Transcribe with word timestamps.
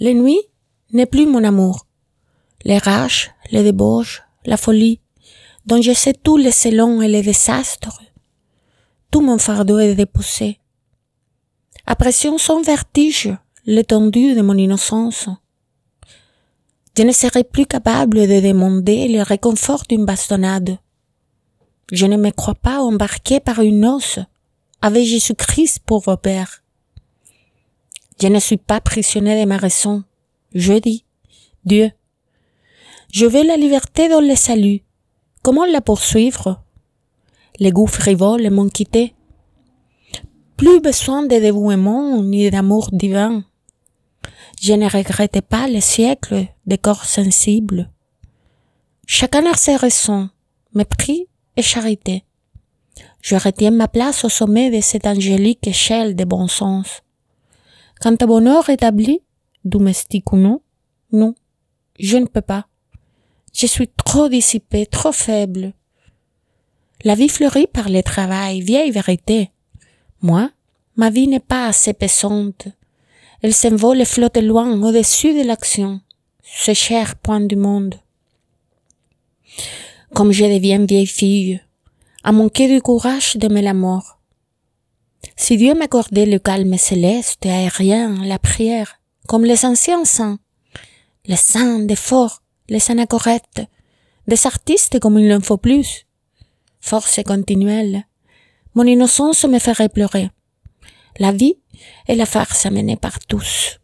L'ennui 0.00 0.38
n'est 0.92 1.06
plus 1.06 1.26
mon 1.26 1.44
amour. 1.44 1.86
Les 2.64 2.78
rages, 2.78 3.30
les 3.50 3.62
débauches, 3.62 4.22
la 4.44 4.56
folie, 4.56 5.00
dont 5.66 5.80
je 5.80 5.92
sais 5.92 6.14
tous 6.14 6.36
les 6.36 6.52
salons 6.52 7.00
et 7.00 7.08
les 7.08 7.22
désastres, 7.22 8.00
tout 9.10 9.20
mon 9.20 9.38
fardeau 9.38 9.78
est 9.78 9.94
déposé. 9.94 10.58
Apprécions 11.86 12.38
sans 12.38 12.62
vertige 12.62 13.30
l'étendue 13.66 14.34
de 14.34 14.42
mon 14.42 14.56
innocence. 14.56 15.28
Je 16.96 17.02
ne 17.02 17.12
serai 17.12 17.44
plus 17.44 17.66
capable 17.66 18.26
de 18.26 18.40
demander 18.40 19.08
le 19.08 19.22
réconfort 19.22 19.84
d'une 19.88 20.04
bastonnade. 20.04 20.78
Je 21.92 22.06
ne 22.06 22.16
me 22.16 22.30
crois 22.30 22.54
pas 22.54 22.80
embarqué 22.80 23.40
par 23.40 23.60
une 23.60 23.80
noce 23.80 24.18
avec 24.80 25.04
Jésus-Christ 25.04 25.80
pour 25.86 26.00
vos. 26.00 26.16
Je 28.24 28.30
ne 28.30 28.38
suis 28.38 28.56
pas 28.56 28.80
prisonnier 28.80 29.38
de 29.38 29.46
ma 29.46 29.58
raison. 29.58 30.02
Je 30.54 30.72
dis, 30.72 31.04
Dieu, 31.66 31.90
je 33.12 33.26
veux 33.26 33.46
la 33.46 33.58
liberté 33.58 34.08
dans 34.08 34.22
le 34.22 34.34
salut. 34.34 34.80
Comment 35.42 35.66
la 35.66 35.82
poursuivre? 35.82 36.64
Les 37.58 37.70
goûts 37.70 37.86
frivoles 37.86 38.48
m'ont 38.48 38.70
quitté. 38.70 39.14
Plus 40.56 40.80
besoin 40.80 41.24
de 41.24 41.38
dévouement 41.38 42.22
ni 42.22 42.50
d'amour 42.50 42.88
divin. 42.92 43.44
Je 44.58 44.72
ne 44.72 44.88
regrette 44.88 45.42
pas 45.42 45.66
les 45.66 45.82
siècles 45.82 46.46
de 46.64 46.76
corps 46.76 47.04
sensibles. 47.04 47.90
Chacun 49.06 49.44
a 49.52 49.54
ses 49.54 49.76
raisons, 49.76 50.30
mépris 50.72 51.28
et 51.58 51.62
charité. 51.62 52.24
Je 53.20 53.36
retiens 53.36 53.72
ma 53.72 53.86
place 53.86 54.24
au 54.24 54.30
sommet 54.30 54.70
de 54.70 54.80
cette 54.80 55.06
angélique 55.06 55.66
échelle 55.66 56.16
de 56.16 56.24
bon 56.24 56.48
sens. 56.48 57.02
Quant 58.04 58.18
au 58.20 58.26
bonheur 58.26 58.68
établi, 58.68 59.22
domestique 59.64 60.30
ou 60.34 60.36
non, 60.36 60.60
non, 61.10 61.34
je 61.98 62.18
ne 62.18 62.26
peux 62.26 62.42
pas. 62.42 62.66
Je 63.54 63.64
suis 63.64 63.88
trop 63.88 64.28
dissipé, 64.28 64.84
trop 64.84 65.10
faible. 65.10 65.72
La 67.02 67.14
vie 67.14 67.30
fleurit 67.30 67.66
par 67.66 67.88
le 67.88 68.02
travail, 68.02 68.60
vieille 68.60 68.90
vérité. 68.90 69.52
Moi, 70.20 70.50
ma 70.96 71.08
vie 71.08 71.28
n'est 71.28 71.40
pas 71.40 71.68
assez 71.68 71.94
pesante. 71.94 72.68
Elle 73.40 73.54
s'envole 73.54 74.02
et 74.02 74.04
flotte 74.04 74.36
loin 74.36 74.82
au-dessus 74.82 75.32
de 75.32 75.46
l'action, 75.46 76.02
ce 76.42 76.74
cher 76.74 77.16
point 77.16 77.40
du 77.40 77.56
monde. 77.56 77.94
Comme 80.12 80.30
je 80.30 80.44
deviens 80.44 80.84
vieille 80.84 81.06
fille, 81.06 81.62
à 82.22 82.32
manquer 82.32 82.68
du 82.68 82.82
courage 82.82 83.36
d'aimer 83.36 83.62
la 83.62 83.72
mort. 83.72 84.18
Si 85.36 85.56
Dieu 85.56 85.74
m'accordait 85.74 86.26
le 86.26 86.38
calme 86.38 86.76
céleste 86.78 87.44
et 87.44 87.50
aérien, 87.50 88.24
la 88.24 88.38
prière, 88.38 89.00
comme 89.26 89.44
les 89.44 89.64
anciens 89.64 90.04
saints, 90.04 90.38
les 91.26 91.36
saints 91.36 91.80
des 91.80 91.96
forts, 91.96 92.42
les 92.68 92.90
anachorettes, 92.90 93.62
des 94.26 94.46
artistes 94.46 95.00
comme 95.00 95.18
il 95.18 95.28
n'en 95.28 95.40
faut 95.40 95.58
plus, 95.58 96.06
force 96.80 97.20
continuelle, 97.24 98.04
mon 98.74 98.84
innocence 98.84 99.44
me 99.44 99.58
ferait 99.58 99.88
pleurer. 99.88 100.30
La 101.18 101.32
vie 101.32 101.58
es 102.08 102.16
la 102.16 102.26
farsa 102.26 102.70
menée 102.70 102.96
par 102.96 103.18
tous. 103.26 103.80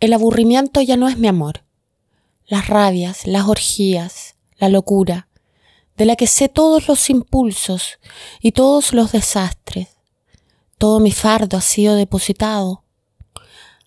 El 0.00 0.12
aburrimiento 0.12 0.80
ya 0.80 0.96
no 0.96 1.08
es 1.08 1.18
mi 1.18 1.28
amor. 1.28 1.64
Las 2.48 2.68
rabias, 2.68 3.26
las 3.26 3.46
orgías, 3.48 4.34
la 4.58 4.68
locura, 4.68 5.28
de 6.00 6.06
la 6.06 6.16
que 6.16 6.26
sé 6.26 6.48
todos 6.48 6.88
los 6.88 7.10
impulsos 7.10 7.98
y 8.40 8.52
todos 8.52 8.94
los 8.94 9.12
desastres. 9.12 9.88
Todo 10.78 10.98
mi 10.98 11.12
fardo 11.12 11.58
ha 11.58 11.60
sido 11.60 11.94
depositado. 11.94 12.84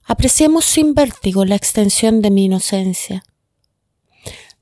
Apreciemos 0.04 0.64
sin 0.64 0.94
vértigo 0.94 1.44
la 1.44 1.56
extensión 1.56 2.22
de 2.22 2.30
mi 2.30 2.46
inocencia. 2.46 3.24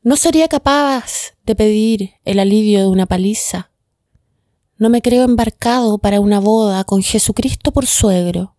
No 0.02 0.16
sería 0.16 0.48
capaz 0.48 1.34
de 1.44 1.54
pedir 1.54 2.14
el 2.24 2.40
alivio 2.40 2.80
de 2.80 2.88
una 2.88 3.06
paliza. 3.06 3.72
No 4.78 4.90
me 4.90 5.02
creo 5.02 5.26
embarcado 5.26 5.98
para 5.98 6.22
una 6.22 6.40
boda 6.40 6.86
con 6.86 7.04
Jesucristo 7.04 7.74
por 7.74 7.86
suegro. 7.86 8.56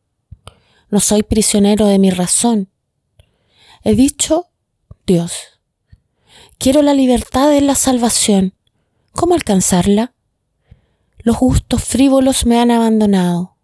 No 0.90 1.00
soy 1.00 1.22
prisionero 1.22 1.86
de 1.86 1.98
mi 1.98 2.10
razón. 2.10 2.68
He 3.84 3.94
dicho, 3.94 4.48
Dios, 5.06 5.32
quiero 6.58 6.82
la 6.82 6.92
libertad 6.92 7.48
de 7.48 7.62
la 7.62 7.74
salvación 7.74 8.52
¿Cómo 9.12 9.34
alcanzarla? 9.34 10.14
Los 11.18 11.38
gustos 11.38 11.84
frívolos 11.84 12.46
me 12.46 12.58
han 12.58 12.70
abandonado. 12.70 13.56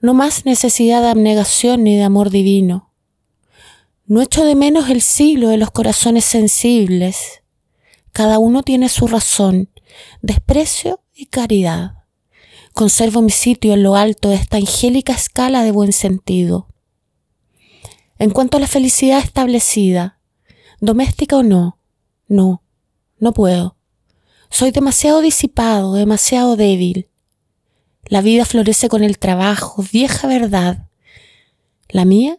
No 0.00 0.12
más 0.12 0.44
necesidad 0.44 1.00
de 1.02 1.08
abnegación 1.08 1.84
ni 1.84 1.96
de 1.96 2.02
amor 2.02 2.30
divino. 2.30 2.92
No 4.06 4.20
echo 4.20 4.44
de 4.44 4.56
menos 4.56 4.90
el 4.90 5.00
siglo 5.00 5.48
de 5.48 5.56
los 5.56 5.70
corazones 5.70 6.24
sensibles. 6.24 7.42
Cada 8.12 8.38
uno 8.38 8.62
tiene 8.62 8.88
su 8.88 9.06
razón, 9.06 9.70
desprecio 10.20 11.00
y 11.14 11.26
caridad. 11.26 12.04
Conservo 12.74 13.22
mi 13.22 13.30
sitio 13.30 13.74
en 13.74 13.84
lo 13.84 13.94
alto 13.94 14.30
de 14.30 14.34
esta 14.34 14.56
angélica 14.56 15.12
escala 15.12 15.62
de 15.62 15.70
buen 15.70 15.92
sentido. 15.92 16.66
En 18.18 18.30
cuanto 18.30 18.56
a 18.56 18.60
la 18.60 18.66
felicidad 18.66 19.20
establecida, 19.20 20.18
doméstica 20.80 21.36
o 21.36 21.42
no, 21.42 21.78
no, 22.26 22.62
no 23.18 23.32
puedo. 23.32 23.76
Soy 24.54 24.70
demasiado 24.70 25.22
disipado, 25.22 25.94
demasiado 25.94 26.56
débil. 26.56 27.08
La 28.04 28.20
vida 28.20 28.44
florece 28.44 28.90
con 28.90 29.02
el 29.02 29.18
trabajo, 29.18 29.82
vieja 29.90 30.28
verdad. 30.28 30.90
La 31.88 32.04
mía, 32.04 32.36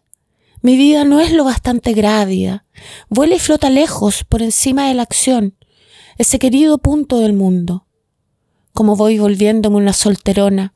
mi 0.62 0.78
vida 0.78 1.06
no 1.06 1.19
es 1.19 1.31
lo 1.31 1.44
bastante 1.44 1.94
grávida. 1.94 2.68
Vuela 3.09 3.34
y 3.34 3.40
flota 3.40 3.72
lejos, 3.72 4.25
por 4.25 4.44
encima 4.44 4.88
de 4.88 4.94
la 4.94 5.01
acción, 5.01 5.57
ese 6.19 6.38
querido 6.38 6.78
punto 6.78 7.18
del 7.18 7.34
mundo. 7.34 7.88
Como 8.74 8.95
voy 8.95 9.18
volviéndome 9.18 9.78
una 9.78 9.94
solterona, 9.94 10.75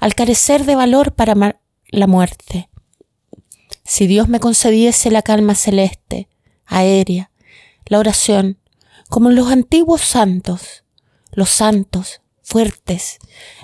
al 0.00 0.14
carecer 0.14 0.66
de 0.66 0.76
valor 0.76 1.16
para 1.16 1.58
la 1.88 2.06
muerte. 2.06 2.70
Si 3.84 4.06
Dios 4.06 4.28
me 4.28 4.38
concediese 4.38 5.10
la 5.10 5.22
calma 5.22 5.56
celeste, 5.56 6.28
aérea, 6.64 7.32
la 7.86 7.98
oración, 7.98 8.60
como 9.08 9.30
los 9.30 9.48
antiguos 9.50 10.02
santos, 10.02 10.84
los 11.30 11.50
santos, 11.50 12.20
fuertes, 12.42 13.18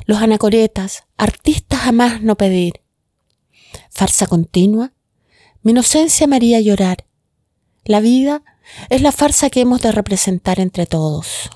los 0.07 0.19
anacoretas, 0.19 1.05
artistas 1.17 1.81
jamás 1.81 2.23
no 2.23 2.37
pedir. 2.37 2.83
Farsa 3.91 4.27
continua, 4.27 4.93
mi 5.63 5.73
inocencia 5.73 6.27
me 6.27 6.37
haría 6.37 6.61
llorar. 6.61 7.07
La 7.85 8.01
vida 8.01 8.43
es 8.91 9.03
la 9.03 9.13
farsa 9.13 9.51
que 9.51 9.61
hemos 9.61 9.83
de 9.83 9.93
representar 9.93 10.61
entre 10.61 10.87
todos. 10.87 11.51